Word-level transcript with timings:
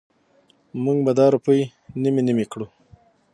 مونږ 0.83 0.99
به 1.05 1.11
دا 1.19 1.25
روپۍ 1.35 1.61
نیمې 2.01 2.21
نیمې 2.27 2.45
کړو. 2.51 2.67